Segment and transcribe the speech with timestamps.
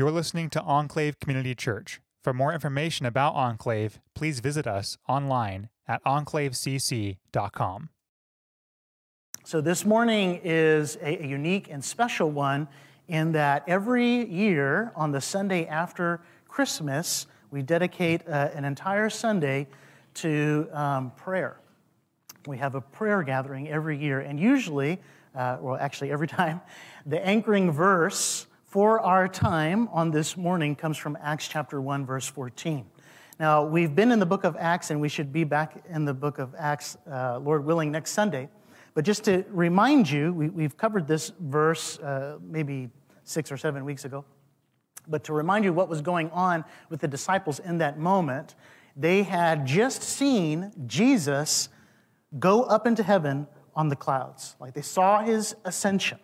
[0.00, 2.00] You're listening to Enclave Community Church.
[2.24, 7.90] For more information about Enclave, please visit us online at enclavecc.com.
[9.44, 12.66] So, this morning is a, unique and special one
[13.08, 19.66] in that every year on the Sunday after Christmas, we dedicate uh, an entire Sunday
[20.14, 21.60] to um, prayer.
[22.46, 24.98] We have a prayer gathering every year, and usually,
[25.34, 26.62] uh, well, actually, every time,
[27.04, 32.28] the anchoring verse for our time on this morning comes from Acts chapter 1, verse
[32.28, 32.86] 14.
[33.40, 36.14] Now, we've been in the book of Acts, and we should be back in the
[36.14, 38.48] book of Acts, uh, Lord willing, next Sunday.
[38.94, 42.90] But just to remind you, we, have covered this verse uh, maybe
[43.24, 44.24] six or seven weeks ago.
[45.08, 48.54] But to remind you what was going on with the disciples in that moment,
[48.96, 51.70] they had just seen Jesus
[52.38, 54.54] go up into heaven on the clouds.
[54.60, 56.20] Like they saw his ascension.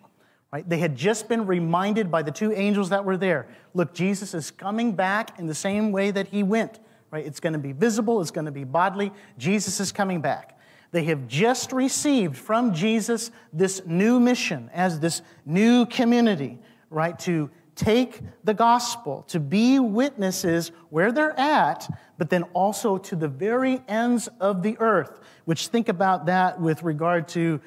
[0.56, 0.66] Right?
[0.66, 4.51] They had just been reminded by the two angels that were there look, Jesus is
[4.51, 6.78] coming back in the same way that he went.
[7.10, 7.27] Right?
[7.27, 9.12] It's going to be visible, it's going to be bodily.
[9.36, 10.58] Jesus is coming back.
[10.92, 16.58] They have just received from Jesus this new mission as this new community,
[16.89, 17.19] right?
[17.19, 21.86] To take the gospel, to be witnesses where they're at,
[22.17, 26.83] but then also to the very ends of the earth, which think about that with
[26.83, 27.61] regard to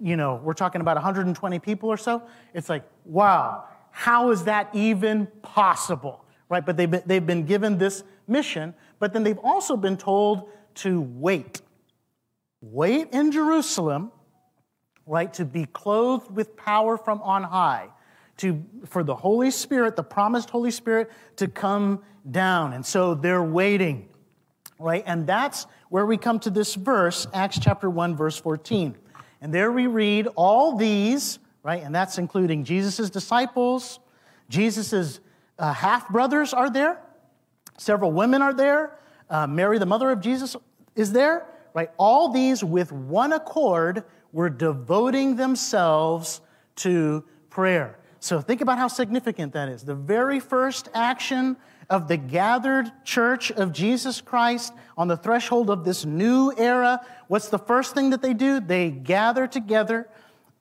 [0.00, 2.22] you know, we're talking about 120 people or so.
[2.54, 6.24] It's like, wow, how is that even possible?
[6.48, 6.64] Right?
[6.64, 11.00] But they've been, they've been given this mission, but then they've also been told to
[11.00, 11.60] wait.
[12.60, 14.12] Wait in Jerusalem,
[15.06, 17.88] right, to be clothed with power from on high,
[18.38, 22.72] to, for the Holy Spirit, the promised Holy Spirit, to come down.
[22.72, 24.08] And so they're waiting,
[24.78, 25.04] right?
[25.06, 28.96] And that's where we come to this verse, Acts chapter 1, verse 14.
[29.40, 31.82] And there we read all these, right?
[31.82, 34.00] And that's including Jesus' disciples,
[34.48, 35.20] Jesus'
[35.58, 37.00] uh, half brothers are there,
[37.78, 38.98] several women are there,
[39.28, 40.56] uh, Mary, the mother of Jesus,
[40.94, 41.90] is there, right?
[41.96, 46.40] All these with one accord were devoting themselves
[46.76, 47.98] to prayer.
[48.20, 49.82] So think about how significant that is.
[49.82, 51.56] The very first action
[51.88, 57.48] of the gathered church of Jesus Christ on the threshold of this new era, what's
[57.48, 58.60] the first thing that they do?
[58.60, 60.08] They gather together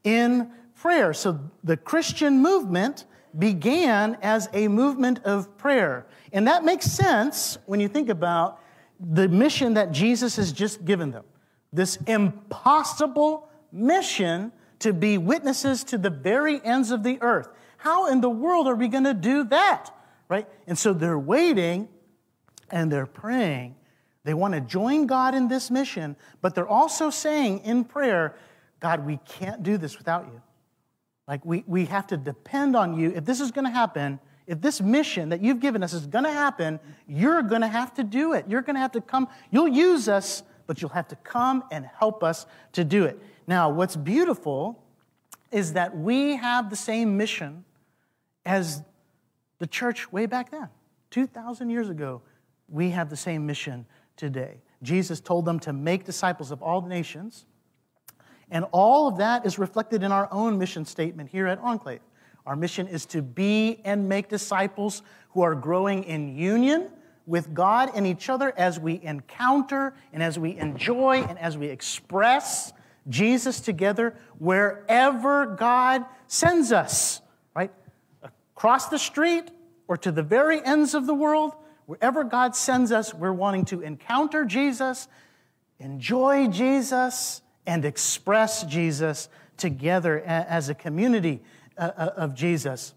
[0.03, 1.14] in prayer.
[1.14, 3.06] So the Christian movement
[3.38, 6.06] began as a movement of prayer.
[6.31, 8.59] And that makes sense when you think about
[9.00, 11.25] the mission that Jesus has just given them.
[11.74, 17.50] This impossible mission to be witnesses to the very ends of the earth.
[17.78, 19.95] How in the world are we going to do that?
[20.30, 20.47] Right?
[20.68, 21.88] And so they're waiting
[22.72, 23.75] and they're praying.
[24.24, 28.35] They want to join God in this mission, but they're also saying in prayer,
[28.80, 30.41] God, we can't do this without you.
[31.28, 33.12] Like, we, we have to depend on you.
[33.16, 36.25] If this is going to happen, if this mission that you've given us is going
[36.25, 38.46] to happen, you're going to have to do it.
[38.47, 39.28] You're going to have to come.
[39.50, 43.19] You'll use us, but you'll have to come and help us to do it.
[43.47, 44.84] Now, what's beautiful
[45.52, 47.64] is that we have the same mission
[48.46, 48.84] as
[49.60, 50.70] the church way back then,
[51.12, 52.22] 2,000 years ago,
[52.68, 53.86] we have the same mission
[54.18, 54.62] today.
[54.82, 57.46] Jesus told them to make disciples of all nations.
[58.52, 62.02] And all of that is reflected in our own mission statement here at Enclave.
[62.46, 66.92] Our mission is to be and make disciples who are growing in union
[67.26, 71.68] with God and each other as we encounter and as we enjoy and as we
[71.68, 72.72] express
[73.10, 77.22] Jesus together wherever God sends us
[78.56, 79.52] across the street
[79.88, 81.54] or to the very ends of the world,
[81.86, 85.08] wherever God sends us, we're wanting to encounter Jesus,
[85.80, 91.42] enjoy Jesus, and express Jesus together as a community
[91.78, 92.94] uh, uh, of Jesus.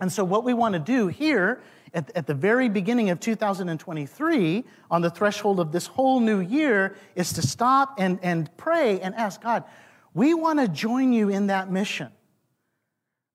[0.00, 1.60] And so, what we want to do here
[1.94, 6.96] at, at, the very beginning of 2023, on the threshold of this whole new year,
[7.14, 9.64] is to stop and, and pray and ask God,
[10.12, 12.10] we want to join you in that mission.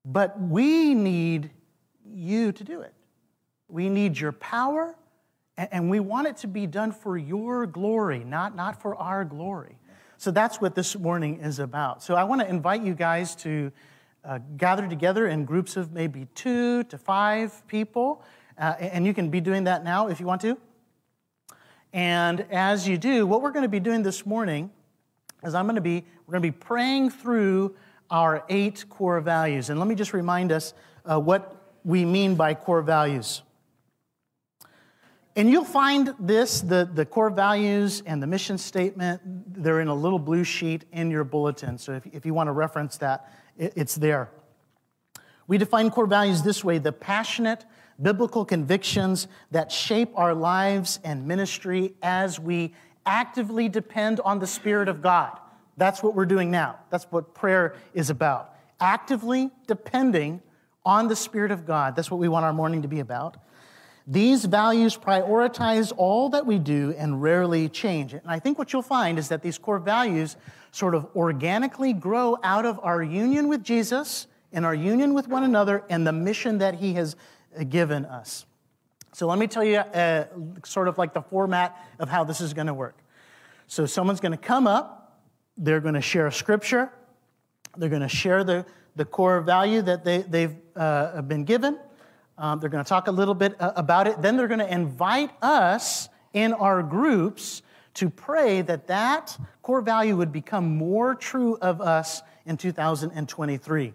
[0.04, 1.52] But we need
[2.06, 2.94] you to do it.
[3.68, 4.96] We need your power,
[5.58, 9.78] and we want it to be done for your glory, not, not for our glory.
[10.18, 12.04] So that's what this morning is about.
[12.04, 13.72] So I want to invite you guys to
[14.24, 18.24] uh, gather together in groups of maybe two to five people,
[18.58, 20.58] uh, and you can be doing that now if you want to.
[21.94, 24.70] And as you do, what we're going to be doing this morning
[25.44, 27.76] is I'm going to be we're going to be praying through
[28.12, 29.70] our eight core values.
[29.70, 30.74] And let me just remind us
[31.06, 33.42] uh, what we mean by core values.
[35.36, 39.22] And you'll find this, the, the core values and the mission statement,
[39.64, 41.78] they're in a little blue sheet in your bulletin.
[41.78, 44.30] So if, if you want to reference that, it, it's there.
[45.48, 47.66] We define core values this way the passionate
[48.02, 52.74] biblical convictions that shape our lives and ministry as we
[53.06, 55.40] actively depend on the Spirit of God.
[55.78, 56.80] That's what we're doing now.
[56.90, 58.56] That's what prayer is about.
[58.80, 60.42] Actively depending
[60.86, 61.96] on the Spirit of God.
[61.96, 63.38] That's what we want our morning to be about.
[64.08, 68.14] These values prioritize all that we do and rarely change.
[68.14, 68.24] It.
[68.24, 70.38] And I think what you'll find is that these core values
[70.72, 75.44] sort of organically grow out of our union with Jesus and our union with one
[75.44, 77.16] another and the mission that He has
[77.70, 78.46] given us.
[79.14, 80.26] So let me tell you uh,
[80.64, 82.98] sort of like the format of how this is going to work.
[83.68, 85.01] So someone's going to come up,
[85.62, 86.92] they're going to share a scripture,
[87.78, 88.66] they're going to share the,
[88.96, 91.80] the core value that they, they've uh, been given.
[92.38, 94.22] Um, they're going to talk a little bit uh, about it.
[94.22, 97.62] Then they're going to invite us in our groups
[97.94, 103.94] to pray that that core value would become more true of us in 2023.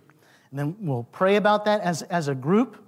[0.51, 2.86] And then we'll pray about that as, as a group.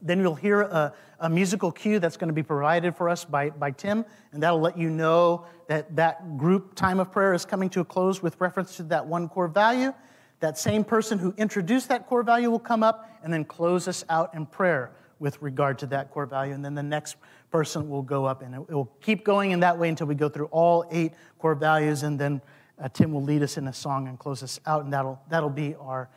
[0.00, 3.50] Then you'll hear a, a musical cue that's going to be provided for us by,
[3.50, 7.68] by Tim, and that'll let you know that that group time of prayer is coming
[7.70, 9.92] to a close with reference to that one core value.
[10.40, 14.04] That same person who introduced that core value will come up and then close us
[14.08, 16.54] out in prayer with regard to that core value.
[16.54, 17.16] And then the next
[17.50, 20.28] person will go up, and it will keep going in that way until we go
[20.28, 22.02] through all eight core values.
[22.02, 22.40] And then
[22.80, 25.50] uh, Tim will lead us in a song and close us out, and that'll, that'll
[25.50, 26.08] be our,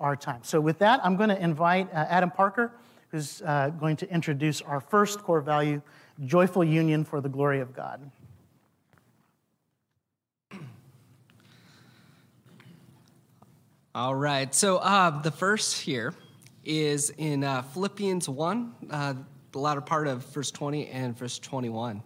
[0.00, 0.40] our time.
[0.42, 2.72] So, with that, I'm going to invite uh, Adam Parker
[3.10, 5.80] who's uh, going to introduce our first core value
[6.24, 8.10] joyful union for the glory of God.
[13.94, 16.14] All right, so uh, the first here
[16.64, 19.14] is in uh, Philippians 1, uh,
[19.52, 22.02] the latter part of verse 20 and verse 21.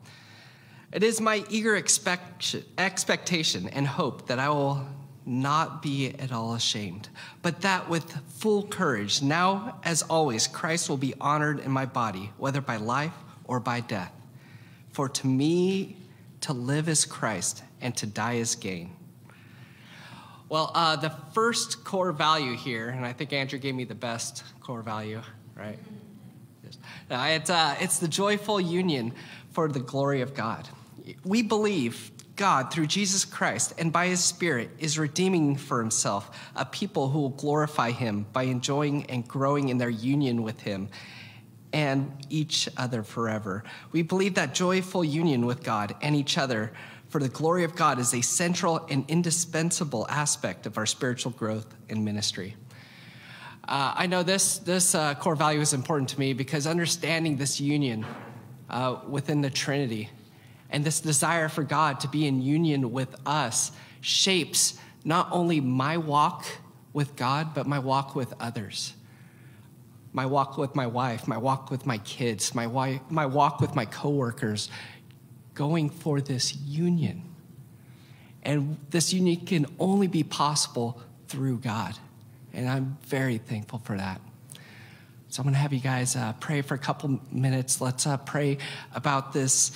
[0.93, 4.87] It is my eager expect- expectation and hope that I will
[5.25, 7.09] not be at all ashamed,
[7.43, 12.33] but that with full courage, now as always, Christ will be honored in my body,
[12.39, 13.15] whether by life
[13.45, 14.13] or by death.
[14.93, 15.97] For to me,
[16.43, 18.91] to live is Christ, and to die is gain.
[20.49, 24.45] Well, uh, the first core value here, and I think Andrew gave me the best
[24.61, 25.23] core value,
[25.57, 25.79] right?
[27.11, 29.15] It's, uh, it's the joyful union
[29.53, 30.69] for the glory of God.
[31.25, 32.11] We believe
[32.43, 37.21] God, through Jesus Christ and by his Spirit, is redeeming for himself a people who
[37.21, 40.89] will glorify him by enjoying and growing in their union with him
[41.73, 43.63] and each other forever.
[43.93, 46.73] We believe that joyful union with God and each other
[47.11, 51.73] for the glory of God is a central and indispensable aspect of our spiritual growth
[51.89, 52.57] and ministry.
[53.69, 57.61] Uh, I know this, this uh, core value is important to me because understanding this
[57.61, 58.05] union
[58.69, 60.11] uh, within the Trinity
[60.73, 63.71] and this desire for God to be in union with us
[64.01, 66.47] shapes not only my walk
[66.93, 68.95] with God, but my walk with others.
[70.13, 73.75] My walk with my wife, my walk with my kids, my, wife, my walk with
[73.75, 74.71] my coworkers,
[75.55, 77.23] going for this union.
[78.43, 81.97] And this union can only be possible through God.
[82.53, 84.21] And I'm very thankful for that.
[85.29, 87.81] So I'm going to have you guys uh, pray for a couple minutes.
[87.81, 88.59] Let's uh, pray
[88.95, 89.73] about this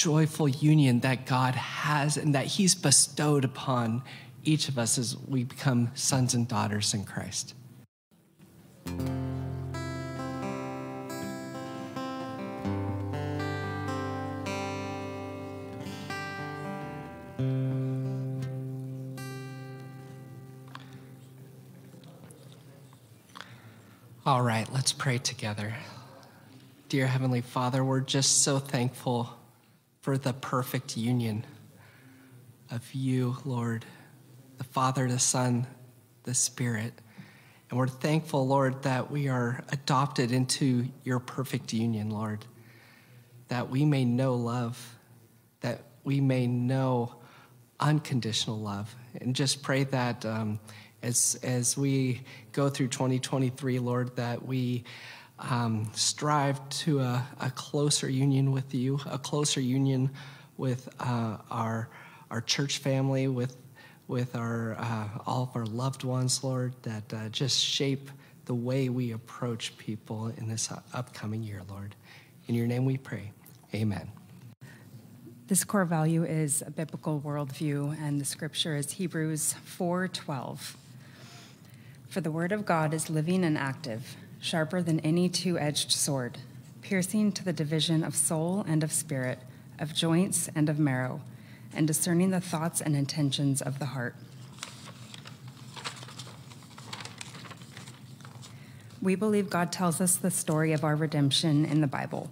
[0.00, 4.02] joyful union that God has and that He's bestowed upon
[4.44, 7.52] each of us as we become sons and daughters in Christ.
[24.24, 25.74] All right, let's pray together.
[26.88, 29.36] Dear Heavenly Father, we're just so thankful
[30.00, 31.44] for the perfect union
[32.70, 33.84] of you, Lord,
[34.58, 35.66] the Father, the Son,
[36.22, 36.92] the Spirit.
[37.68, 42.44] And we're thankful, Lord, that we are adopted into your perfect union, Lord,
[43.48, 44.96] that we may know love,
[45.60, 47.16] that we may know
[47.78, 48.94] unconditional love.
[49.20, 50.60] And just pray that um,
[51.02, 54.84] as, as we go through 2023, Lord, that we
[55.40, 60.10] um, strive to a, a, closer union with you, a closer union
[60.56, 61.88] with uh, our,
[62.30, 63.56] our church family, with,
[64.06, 68.10] with our, uh, all of our loved ones, Lord, that uh, just shape
[68.44, 71.94] the way we approach people in this upcoming year, Lord.
[72.46, 73.32] In your name we pray.
[73.74, 74.10] Amen.
[75.46, 80.76] This core value is a biblical worldview, and the scripture is Hebrews 4:12.
[82.08, 86.38] For the word of God is living and active sharper than any two edged sword,
[86.82, 89.38] piercing to the division of soul and of spirit,
[89.78, 91.20] of joints and of marrow,
[91.74, 94.16] and discerning the thoughts and intentions of the heart.
[99.02, 102.30] We believe God tells us the story of our redemption in the Bible.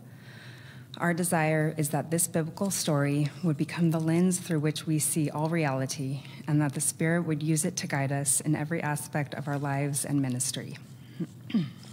[0.98, 5.30] Our desire is that this biblical story would become the lens through which we see
[5.30, 9.32] all reality, and that the Spirit would use it to guide us in every aspect
[9.34, 10.76] of our lives and ministry.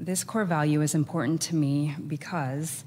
[0.00, 2.84] this core value is important to me because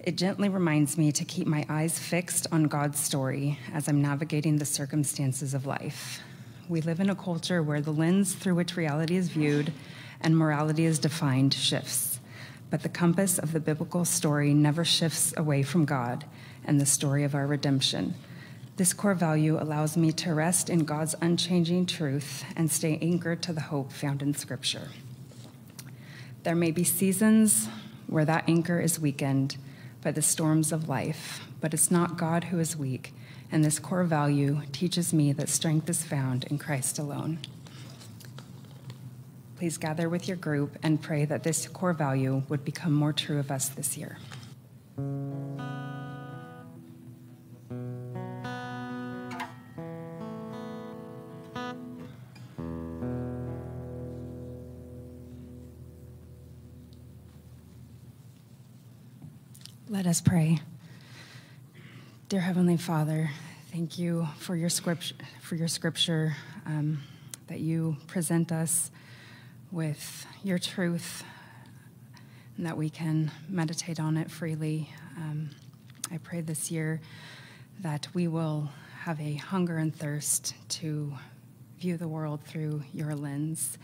[0.00, 4.56] it gently reminds me to keep my eyes fixed on God's story as I'm navigating
[4.56, 6.20] the circumstances of life.
[6.68, 9.72] We live in a culture where the lens through which reality is viewed
[10.20, 12.18] and morality is defined shifts.
[12.70, 16.24] But the compass of the biblical story never shifts away from God
[16.64, 18.14] and the story of our redemption.
[18.78, 23.52] This core value allows me to rest in God's unchanging truth and stay anchored to
[23.52, 24.88] the hope found in Scripture.
[26.42, 27.68] There may be seasons
[28.08, 29.56] where that anchor is weakened
[30.02, 33.14] by the storms of life, but it's not God who is weak,
[33.52, 37.38] and this core value teaches me that strength is found in Christ alone.
[39.56, 43.38] Please gather with your group and pray that this core value would become more true
[43.38, 44.18] of us this year.
[60.12, 60.60] Let us pray.
[62.28, 63.30] Dear Heavenly Father,
[63.72, 67.00] thank you for your scripture, for your scripture um,
[67.46, 68.90] that you present us
[69.70, 71.24] with your truth
[72.58, 74.90] and that we can meditate on it freely.
[75.16, 75.48] Um,
[76.10, 77.00] I pray this year
[77.80, 78.68] that we will
[79.04, 81.10] have a hunger and thirst to
[81.78, 83.78] view the world through your lens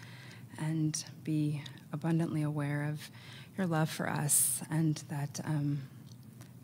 [0.59, 3.11] and be abundantly aware of
[3.57, 5.41] your love for us and that.
[5.45, 5.81] Um,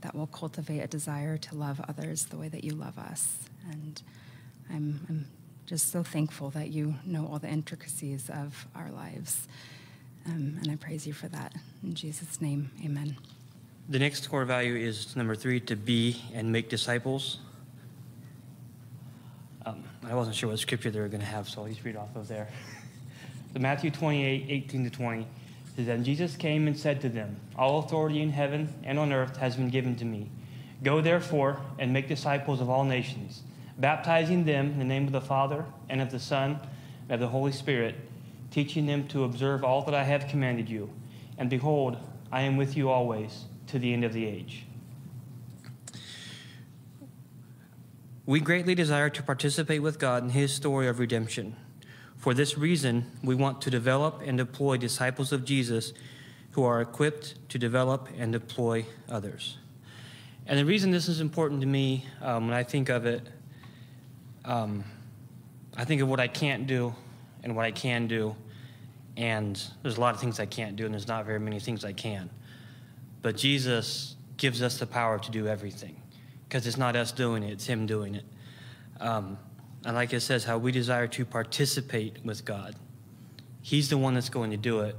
[0.05, 3.39] that will cultivate a desire to love others the way that you love us.
[3.71, 4.03] And
[4.71, 5.27] I'm, I'm
[5.65, 9.49] just so thankful that you know all the intricacies of our lives.
[10.27, 11.55] Um, and I praise you for that.
[11.83, 13.17] In Jesus' name, amen.
[13.89, 17.39] The next core value is number three to be and make disciples.
[19.65, 21.97] Um, I wasn't sure what scripture they were going to have, so I'll just read
[21.97, 22.51] off of there.
[23.55, 25.27] the Matthew 28 18 to 20.
[25.77, 29.57] Then Jesus came and said to them, All authority in heaven and on earth has
[29.57, 30.31] been given to me.
[30.83, 33.43] Go therefore and make disciples of all nations,
[33.79, 36.61] baptizing them in the name of the Father and of the Son
[37.09, 37.97] and of the Holy Spirit,
[38.51, 40.91] teaching them to observe all that I have commanded you.
[41.39, 41.97] And behold,
[42.31, 44.67] I am with you always to the end of the age.
[48.27, 51.57] We greatly desire to participate with God in His story of redemption.
[52.25, 55.93] For this reason, we want to develop and deploy disciples of Jesus
[56.53, 59.59] who are equipped to develop and deploy others.
[60.47, 63.29] And the reason this is important to me, um, when I think of it,
[64.47, 64.85] um,
[65.77, 66.95] I think of what I can't do
[67.43, 68.35] and what I can do.
[69.19, 71.85] And there's a lot of things I can't do, and there's not very many things
[71.85, 72.31] I can.
[73.21, 76.01] But Jesus gives us the power to do everything
[76.49, 78.25] because it's not us doing it, it's Him doing it.
[78.99, 79.37] Um,
[79.85, 82.75] and like it says, how we desire to participate with God.
[83.61, 84.97] He's the one that's going to do it,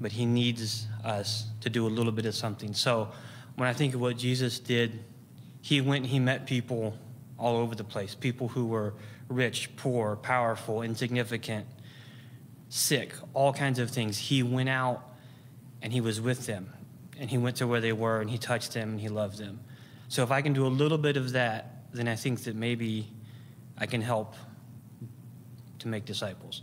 [0.00, 2.74] but He needs us to do a little bit of something.
[2.74, 3.08] So
[3.56, 5.04] when I think of what Jesus did,
[5.60, 6.96] He went and He met people
[7.38, 8.94] all over the place people who were
[9.28, 11.66] rich, poor, powerful, insignificant,
[12.68, 14.16] sick, all kinds of things.
[14.18, 15.02] He went out
[15.82, 16.72] and He was with them,
[17.18, 19.60] and He went to where they were, and He touched them, and He loved them.
[20.08, 23.08] So if I can do a little bit of that, then I think that maybe
[23.78, 24.34] I can help
[25.78, 26.62] to make disciples.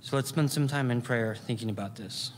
[0.00, 2.32] So let's spend some time in prayer thinking about this.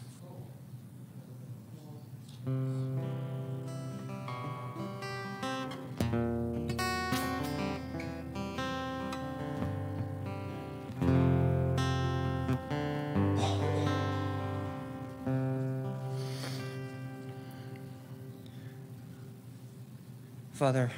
[20.52, 20.90] Father,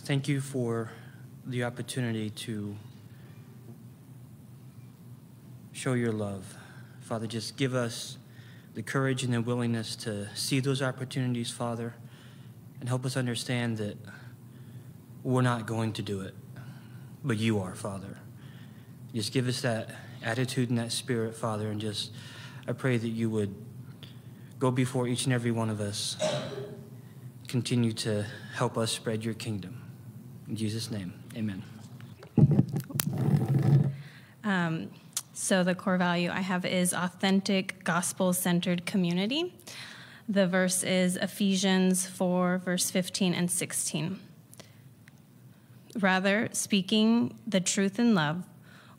[0.00, 0.90] thank you for
[1.46, 2.76] the opportunity to
[5.72, 6.56] show your love.
[7.00, 8.16] Father, just give us
[8.74, 11.94] the courage and the willingness to see those opportunities, Father,
[12.80, 13.96] and help us understand that
[15.22, 16.34] we're not going to do it,
[17.22, 18.18] but you are, Father.
[19.14, 19.90] Just give us that
[20.22, 22.12] attitude and that spirit, Father, and just
[22.66, 23.54] I pray that you would
[24.58, 26.16] go before each and every one of us,
[27.48, 28.24] continue to
[28.54, 29.82] help us spread your kingdom.
[30.48, 31.23] In Jesus' name.
[31.36, 31.62] Amen.
[34.44, 34.90] Um,
[35.32, 39.52] so, the core value I have is authentic, gospel centered community.
[40.28, 44.20] The verse is Ephesians 4, verse 15 and 16.
[45.98, 48.44] Rather, speaking the truth in love,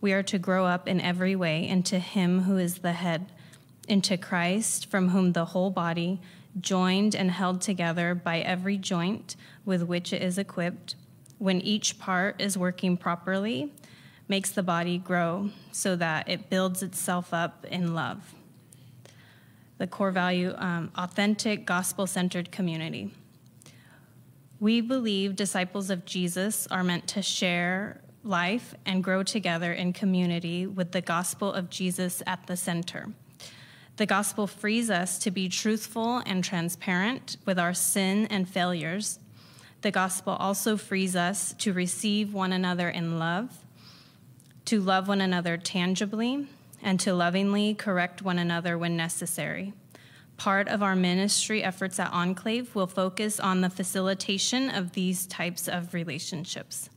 [0.01, 3.31] we are to grow up in every way into Him who is the head,
[3.87, 6.19] into Christ, from whom the whole body,
[6.59, 10.95] joined and held together by every joint with which it is equipped,
[11.37, 13.71] when each part is working properly,
[14.27, 18.33] makes the body grow so that it builds itself up in love.
[19.77, 23.13] The core value um, authentic, gospel centered community.
[24.59, 30.65] We believe disciples of Jesus are meant to share life and grow together in community
[30.65, 33.09] with the gospel of Jesus at the center.
[33.97, 39.19] The gospel frees us to be truthful and transparent with our sin and failures.
[39.85, 43.51] The gospel also frees us to receive one another in love,
[44.65, 46.47] to love one another tangibly,
[46.81, 49.73] and to lovingly correct one another when necessary.
[50.37, 55.67] Part of our ministry efforts at Enclave will focus on the facilitation of these types
[55.67, 56.89] of relationships.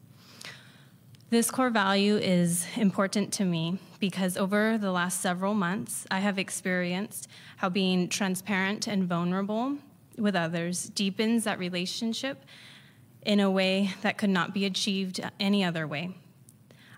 [1.29, 6.39] This core value is important to me because over the last several months, I have
[6.39, 7.29] experienced
[7.59, 9.77] how being transparent and vulnerable
[10.17, 12.47] with others deepens that relationship
[13.23, 16.17] in a way that could not be achieved any other way.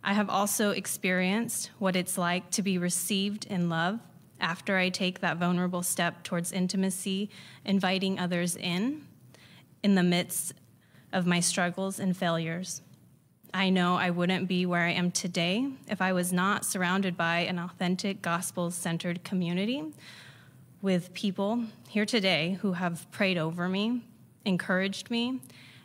[0.03, 4.01] I have also experienced what it's like to be received in love
[4.41, 7.31] after I take that vulnerable step towards intimacy,
[7.65, 9.07] inviting others in
[9.83, 10.55] in the midst
[11.13, 12.83] of my struggles and failures.
[13.53, 17.41] I know I wouldn't be where I am today if I was not surrounded by
[17.41, 19.85] an authentic gospel centered community
[20.81, 24.03] with people here today who have prayed over me,
[24.45, 25.41] encouraged me,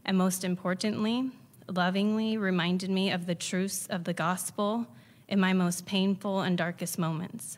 [0.05, 1.31] and most importantly,
[1.67, 4.87] lovingly reminded me of the truths of the gospel
[5.27, 7.57] in my most painful and darkest moments.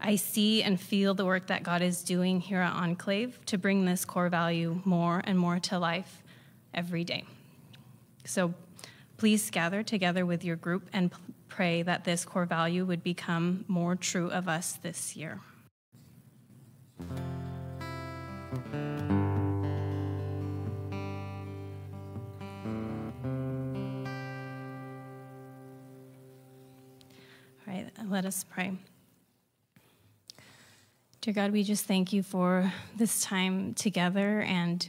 [0.00, 3.84] I see and feel the work that God is doing here at Enclave to bring
[3.84, 6.22] this core value more and more to life
[6.72, 7.24] every day.
[8.24, 8.54] So
[9.16, 11.10] Please gather together with your group and
[11.48, 15.40] pray that this core value would become more true of us this year.
[28.08, 28.72] Let us pray.
[31.20, 34.88] Dear God, we just thank you for this time together and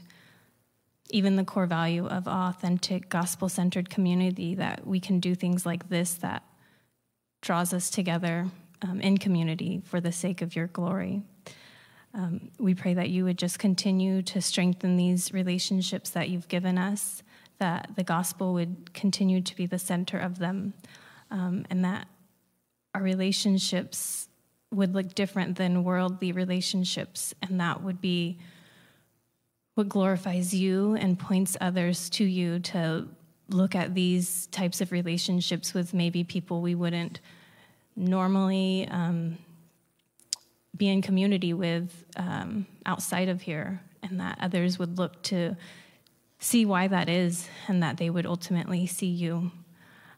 [1.10, 5.90] even the core value of authentic gospel centered community that we can do things like
[5.90, 6.44] this that
[7.42, 8.48] draws us together
[8.84, 11.24] um, in community for the sake of your glory.
[12.14, 16.78] Um, we pray that you would just continue to strengthen these relationships that you've given
[16.78, 17.24] us,
[17.58, 20.74] that the gospel would continue to be the center of them,
[21.32, 22.08] um, and that
[22.98, 24.28] our relationships
[24.72, 28.40] would look different than worldly relationships, and that would be
[29.76, 33.08] what glorifies you and points others to you to
[33.50, 37.20] look at these types of relationships with maybe people we wouldn't
[37.96, 39.38] normally um,
[40.76, 45.56] be in community with um, outside of here, and that others would look to
[46.40, 49.52] see why that is, and that they would ultimately see you.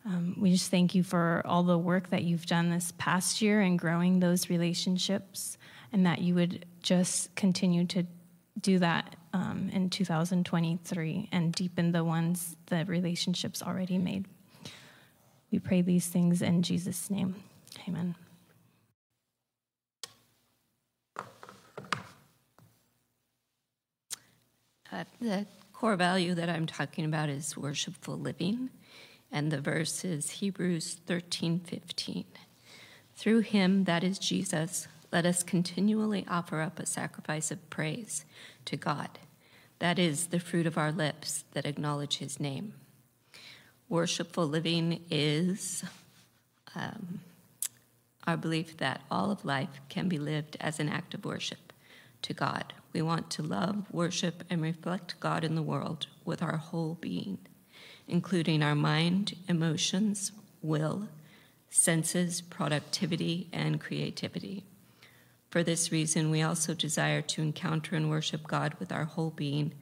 [0.10, 3.62] Um, we just thank you for all the work that you've done this past year
[3.62, 5.58] in growing those relationships,
[5.94, 8.08] and that you would just continue to
[8.60, 14.26] do that um, in 2023 and deepen the ones, the relationships already made.
[15.52, 17.36] We pray these things in Jesus' name.
[17.88, 18.16] Amen.
[24.92, 28.72] Uh, the core value that I'm talking about is worshipful living,
[29.32, 32.26] and the verse is Hebrews 13 15.
[33.16, 38.26] Through him, that is Jesus, let us continually offer up a sacrifice of praise
[38.66, 39.20] to God.
[39.80, 42.74] That is the fruit of our lips that acknowledge his name.
[43.88, 45.84] Worshipful living is
[46.76, 47.22] um,
[48.28, 51.74] our belief that all of life can be lived as an act of worship
[52.22, 52.74] to God.
[52.94, 57.40] We want to love, worship, and reflect God in the world with our whole being,
[58.10, 61.08] including our mind, emotions, will,
[61.70, 64.64] senses, productivity, and creativity.
[65.50, 69.74] For this reason, we also desire to encounter and worship God with our whole being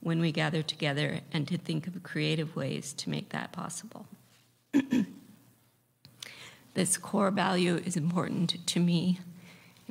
[0.00, 4.06] when we gather together and to think of creative ways to make that possible.
[6.74, 9.20] this core value is important to me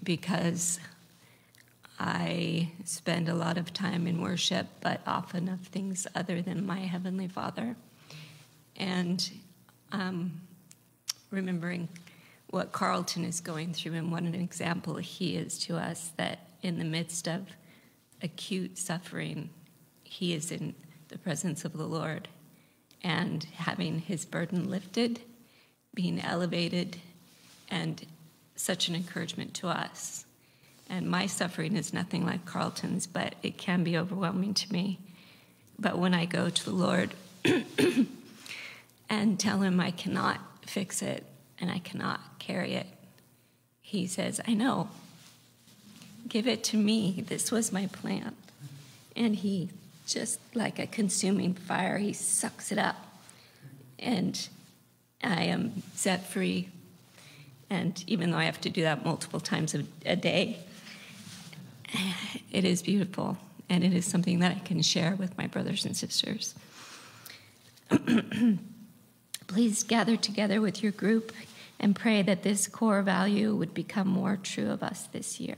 [0.03, 0.79] because
[1.99, 6.79] I spend a lot of time in worship, but often of things other than my
[6.79, 7.75] Heavenly Father.
[8.77, 9.29] And
[9.91, 10.41] um,
[11.29, 11.89] remembering
[12.49, 16.79] what Carlton is going through and what an example he is to us that in
[16.79, 17.47] the midst of
[18.21, 19.49] acute suffering,
[20.03, 20.73] he is in
[21.09, 22.27] the presence of the Lord
[23.03, 25.21] and having his burden lifted
[25.93, 26.97] being elevated
[27.69, 28.05] and
[28.55, 30.25] such an encouragement to us.
[30.89, 34.99] And my suffering is nothing like Carlton's, but it can be overwhelming to me.
[35.77, 37.13] But when I go to the Lord
[39.09, 41.25] and tell him I cannot fix it
[41.59, 42.87] and I cannot carry it,
[43.81, 44.89] he says, I know.
[46.27, 47.23] Give it to me.
[47.27, 48.35] This was my plan.
[49.15, 49.69] And he,
[50.07, 52.97] just like a consuming fire, he sucks it up.
[53.97, 54.47] And
[55.23, 56.69] I am set free.
[57.69, 60.59] And even though I have to do that multiple times a, a day,
[62.51, 63.37] it is beautiful.
[63.69, 66.55] And it is something that I can share with my brothers and sisters.
[69.47, 71.31] Please gather together with your group
[71.79, 75.57] and pray that this core value would become more true of us this year.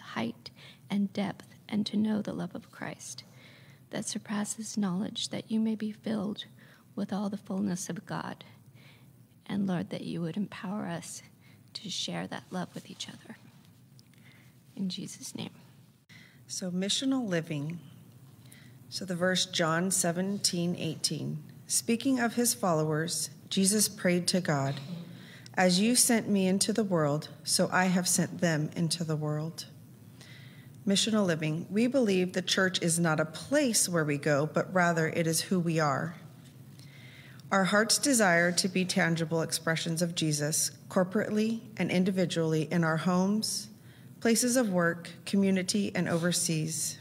[0.00, 0.50] height
[0.90, 3.24] and depth, and to know the love of Christ
[3.90, 6.44] that surpasses knowledge, that you may be filled
[6.94, 8.44] with all the fullness of God.
[9.46, 11.22] And Lord, that you would empower us
[11.74, 13.36] to share that love with each other.
[14.76, 15.50] In Jesus' name.
[16.46, 17.78] So, missional living.
[18.88, 21.42] So, the verse John 17, 18.
[21.66, 24.80] Speaking of his followers, Jesus prayed to God,
[25.54, 29.66] As you sent me into the world, so I have sent them into the world
[30.88, 35.08] missional living, we believe the church is not a place where we go, but rather
[35.08, 36.16] it is who we are.
[37.52, 43.68] Our hearts desire to be tangible expressions of Jesus, corporately and individually, in our homes,
[44.20, 46.98] places of work, community, and overseas.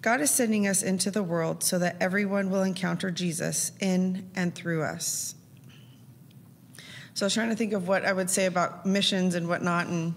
[0.00, 4.54] God is sending us into the world so that everyone will encounter Jesus in and
[4.54, 5.34] through us.
[7.14, 9.86] So I was trying to think of what I would say about missions and whatnot,
[9.86, 10.14] and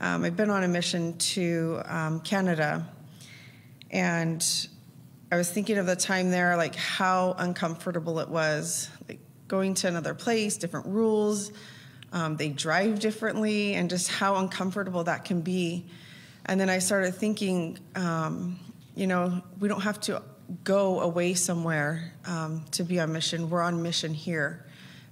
[0.00, 2.86] um, I've been on a mission to um, Canada,
[3.90, 4.68] and
[5.32, 9.88] I was thinking of the time there, like how uncomfortable it was, like going to
[9.88, 11.52] another place, different rules.
[12.12, 15.86] Um, they drive differently, and just how uncomfortable that can be.
[16.44, 18.58] And then I started thinking, um,
[18.94, 20.22] you know, we don't have to
[20.62, 23.50] go away somewhere um, to be on mission.
[23.50, 24.66] We're on mission here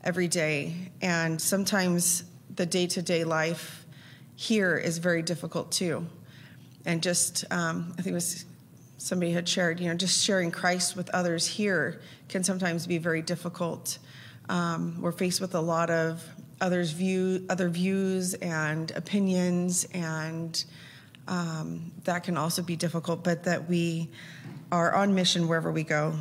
[0.05, 3.84] every day, and sometimes the day-to-day life
[4.37, 6.07] here is very difficult too.
[6.87, 8.45] And just, um, I think it was
[8.99, 13.23] somebody had shared, you know, just sharing Christ with others here can sometimes be very
[13.23, 13.99] difficult.
[14.49, 16.23] Um, we're faced with a lot of
[16.61, 20.65] others' view, other views and opinions, and
[21.29, 23.25] um, that can also be difficult.
[23.25, 24.11] But that we
[24.71, 26.15] are on mission wherever we go,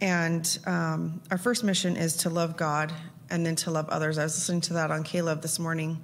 [0.00, 2.92] and um, our first mission is to love God
[3.30, 4.18] and then to love others.
[4.18, 6.02] I was listening to that on K-LOVE this morning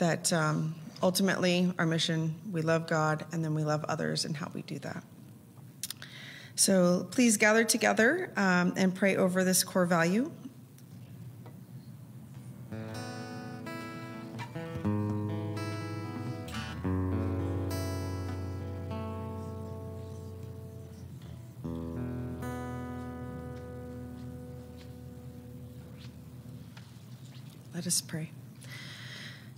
[0.00, 4.50] that um, ultimately our mission, we love God and then we love others and how
[4.52, 5.04] we do that.
[6.56, 10.30] So please gather together um, and pray over this core value.
[27.72, 28.30] Let us pray.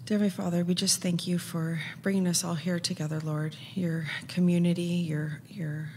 [0.05, 3.55] Dear Heavenly Father, we just thank you for bringing us all here together, Lord.
[3.77, 5.91] Your community, your your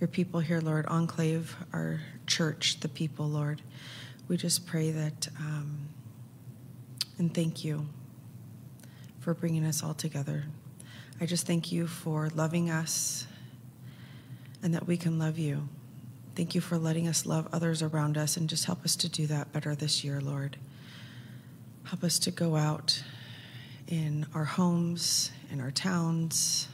[0.00, 0.86] your people here, Lord.
[0.86, 3.62] Enclave, our church, the people, Lord.
[4.26, 5.88] We just pray that um,
[7.16, 7.86] and thank you
[9.20, 10.42] for bringing us all together.
[11.20, 13.28] I just thank you for loving us
[14.64, 15.68] and that we can love you.
[16.34, 19.28] Thank you for letting us love others around us and just help us to do
[19.28, 20.56] that better this year, Lord.
[21.86, 23.00] Help us to go out
[23.86, 26.66] in our homes, in our towns,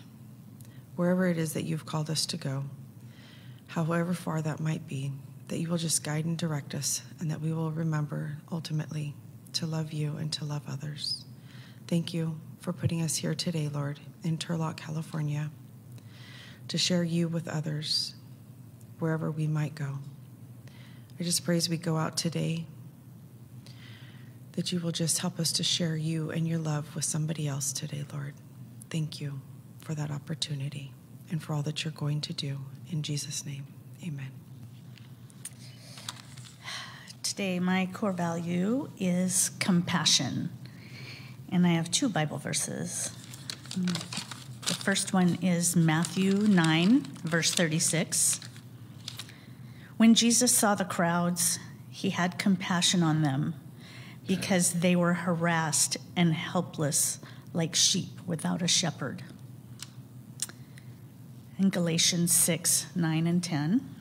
[0.97, 2.65] wherever it is that you've called us to go,
[3.67, 5.13] however far that might be,
[5.49, 9.15] that you will just guide and direct us, and that we will remember ultimately
[9.53, 11.27] to love you and to love others.
[11.87, 15.51] Thank you for putting us here today, Lord, in Turlock, California,
[16.69, 18.15] to share you with others
[18.99, 19.99] wherever we might go.
[21.21, 22.65] I just pray as we go out today
[24.53, 27.73] that you will just help us to share you and your love with somebody else
[27.73, 28.35] today, Lord.
[28.91, 29.41] Thank you
[29.81, 30.93] for that opportunity
[31.31, 32.59] and for all that you're going to do.
[32.91, 33.67] In Jesus' name,
[34.07, 34.31] amen.
[37.23, 40.51] Today, my core value is compassion.
[41.51, 43.11] And I have two Bible verses.
[43.75, 48.41] The first one is Matthew 9, verse 36.
[49.97, 53.55] When Jesus saw the crowds, he had compassion on them
[54.37, 57.19] because they were harassed and helpless
[57.53, 59.23] like sheep without a shepherd.
[61.59, 63.95] In Galatians 6, 9, and 10.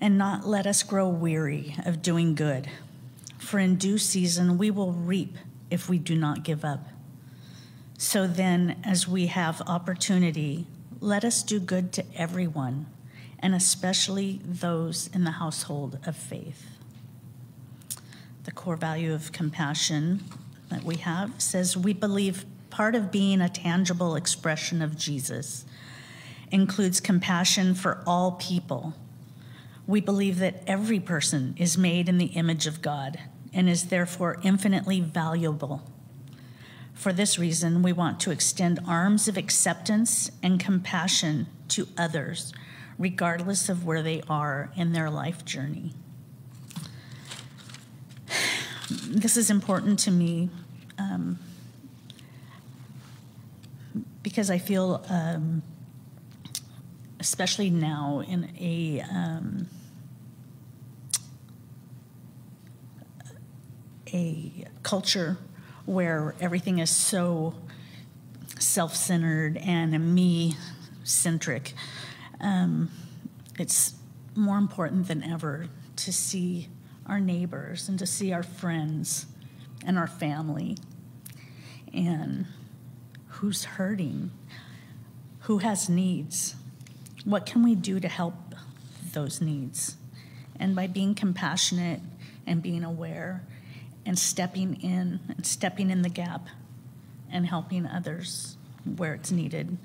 [0.00, 2.70] And not let us grow weary of doing good,
[3.36, 5.36] for in due season we will reap
[5.70, 6.88] if we do not give up.
[7.98, 10.64] So then, as we have opportunity,
[10.98, 12.86] let us do good to everyone,
[13.38, 16.79] and especially those in the household of faith.
[18.44, 20.24] The core value of compassion
[20.70, 25.64] that we have says we believe part of being a tangible expression of Jesus
[26.50, 28.94] includes compassion for all people.
[29.86, 33.18] We believe that every person is made in the image of God
[33.52, 35.82] and is therefore infinitely valuable.
[36.94, 42.52] For this reason, we want to extend arms of acceptance and compassion to others,
[42.98, 45.94] regardless of where they are in their life journey.
[48.90, 50.50] This is important to me
[50.98, 51.38] um,
[54.24, 55.62] because I feel, um,
[57.20, 59.68] especially now in a um,
[64.12, 65.38] a culture
[65.86, 67.54] where everything is so
[68.58, 71.74] self-centered and me-centric,
[72.40, 72.90] um,
[73.56, 73.94] it's
[74.34, 76.66] more important than ever to see
[77.10, 79.26] our neighbors and to see our friends
[79.84, 80.76] and our family.
[81.92, 82.46] And
[83.26, 84.30] who's hurting,
[85.40, 86.54] who has needs,
[87.24, 88.34] what can we do to help
[89.12, 89.96] those needs?
[90.58, 92.00] And by being compassionate
[92.46, 93.42] and being aware
[94.06, 96.46] and stepping in and stepping in the gap
[97.30, 98.56] and helping others
[98.96, 99.78] where it's needed,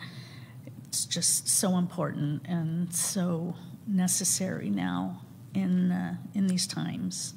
[0.87, 3.55] it's just so important and so
[3.87, 5.21] necessary now
[5.55, 7.33] in, uh, in these times.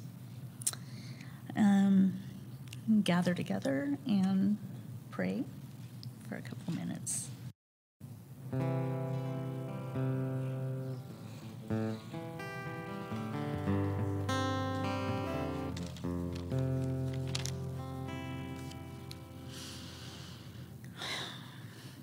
[1.55, 2.19] Um,
[3.03, 4.57] gather together and
[5.11, 5.43] pray
[6.27, 7.29] for a couple minutes.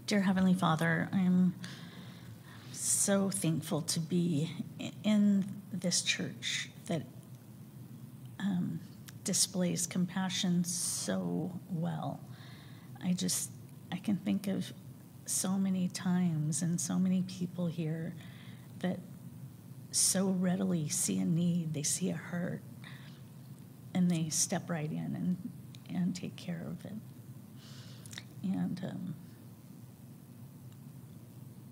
[0.06, 1.54] Dear Heavenly Father, I'm
[2.70, 4.52] so thankful to be
[5.02, 5.44] in
[5.80, 7.02] this church that
[8.40, 8.80] um,
[9.24, 12.20] displays compassion so well.
[13.02, 13.50] I just,
[13.92, 14.72] I can think of
[15.26, 18.14] so many times and so many people here
[18.80, 19.00] that
[19.90, 22.60] so readily see a need, they see a hurt,
[23.94, 25.50] and they step right in and,
[25.88, 26.96] and take care of it.
[28.42, 29.14] And um,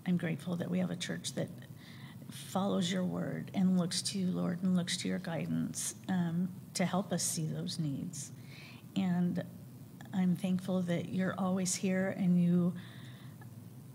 [0.05, 1.49] I'm grateful that we have a church that
[2.35, 6.85] follows your word and looks to you, Lord, and looks to your guidance um, to
[6.85, 8.31] help us see those needs.
[8.95, 9.43] And
[10.13, 12.73] I'm thankful that you're always here and you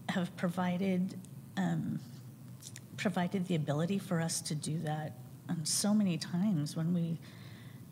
[0.09, 1.19] have provided
[1.57, 2.01] um,
[2.97, 5.15] provided the ability for us to do that.
[5.49, 7.19] And so many times when we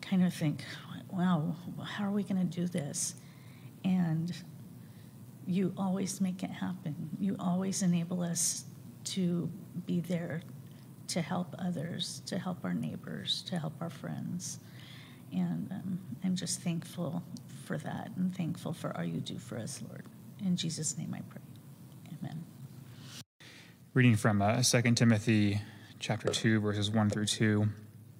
[0.01, 0.63] kind of think,
[1.11, 3.15] "Wow, how are we going to do this?"
[3.83, 4.33] and
[5.47, 7.09] you always make it happen.
[7.19, 8.65] You always enable us
[9.05, 9.49] to
[9.85, 10.41] be there
[11.09, 14.59] to help others, to help our neighbors, to help our friends.
[15.31, 17.23] And um, I'm just thankful
[17.65, 20.05] for that and thankful for all you do for us, Lord.
[20.45, 21.41] In Jesus' name I pray.
[22.19, 22.43] Amen.
[23.93, 25.61] Reading from uh, 2 Timothy
[25.99, 27.67] chapter 2, verses 1 through 2.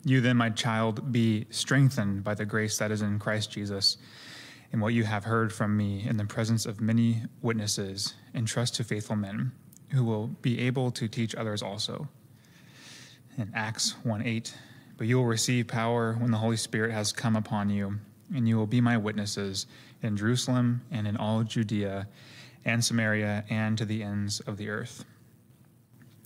[0.05, 3.97] You then, my child, be strengthened by the grace that is in Christ Jesus.
[4.71, 8.83] In what you have heard from me in the presence of many witnesses, entrust to
[8.83, 9.51] faithful men
[9.91, 12.07] who will be able to teach others also.
[13.37, 14.53] In Acts 1 8,
[14.97, 17.99] but you will receive power when the Holy Spirit has come upon you,
[18.35, 19.65] and you will be my witnesses
[20.01, 22.07] in Jerusalem and in all Judea
[22.65, 25.05] and Samaria and to the ends of the earth.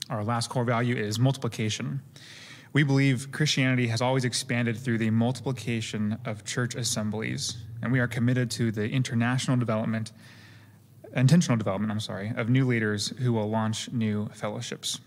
[0.10, 2.02] Our last core value is multiplication.
[2.73, 8.08] We believe Christianity has always expanded through the multiplication of church assemblies, and we are
[8.08, 10.12] committed to the international development,
[11.15, 14.99] intentional development, I'm sorry, of new leaders who will launch new fellowships.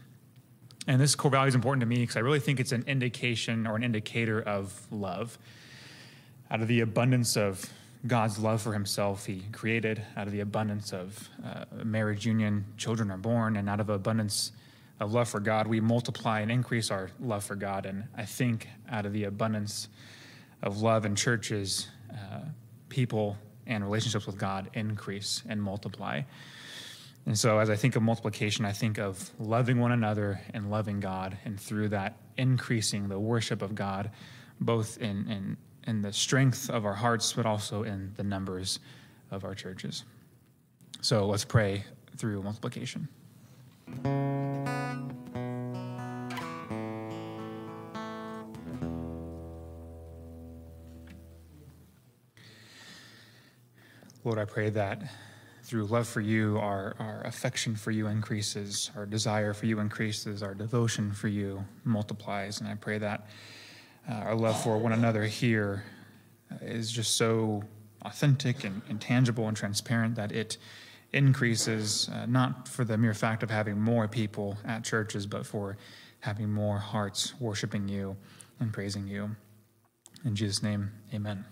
[0.86, 3.66] And this core value is important to me because I really think it's an indication
[3.66, 5.36] or an indicator of love.
[6.50, 7.68] Out of the abundance of
[8.06, 10.00] God's love for himself, he created.
[10.16, 13.56] Out of the abundance of uh, marriage union, children are born.
[13.56, 14.52] And out of abundance
[15.00, 17.84] of love for God, we multiply and increase our love for God.
[17.84, 19.88] And I think out of the abundance
[20.62, 22.42] of love in churches, uh,
[22.88, 26.22] people and relationships with God increase and multiply.
[27.26, 31.00] And so, as I think of multiplication, I think of loving one another and loving
[31.00, 34.10] God, and through that, increasing the worship of God,
[34.60, 35.56] both in, in,
[35.88, 38.78] in the strength of our hearts, but also in the numbers
[39.32, 40.04] of our churches.
[41.00, 41.84] So, let's pray
[42.16, 43.08] through multiplication.
[54.26, 55.02] Lord, I pray that
[55.62, 60.42] through love for you, our, our affection for you increases, our desire for you increases,
[60.42, 62.60] our devotion for you multiplies.
[62.60, 63.28] And I pray that
[64.10, 65.84] uh, our love for one another here
[66.60, 67.62] is just so
[68.02, 70.56] authentic and, and tangible and transparent that it
[71.12, 75.76] increases, uh, not for the mere fact of having more people at churches, but for
[76.18, 78.16] having more hearts worshiping you
[78.58, 79.36] and praising you.
[80.24, 81.44] In Jesus' name, amen.